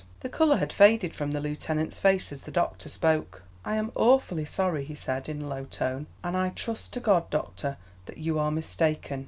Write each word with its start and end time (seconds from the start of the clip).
The 0.21 0.29
colour 0.29 0.57
had 0.57 0.73
faded 0.73 1.13
from 1.13 1.29
the 1.31 1.39
lieutenant's 1.39 1.99
face 1.99 2.31
as 2.31 2.41
the 2.41 2.49
doctor 2.51 2.89
spoke. 2.89 3.43
"I 3.63 3.75
am 3.75 3.91
awfully 3.93 4.45
sorry," 4.45 4.83
he 4.83 4.95
said, 4.95 5.29
in 5.29 5.43
a 5.43 5.47
low 5.47 5.65
tone, 5.65 6.07
"and 6.23 6.35
I 6.35 6.49
trust 6.49 6.93
to 6.93 6.99
God, 6.99 7.29
doctor, 7.29 7.77
that 8.07 8.17
you 8.17 8.39
are 8.39 8.49
mistaken. 8.49 9.19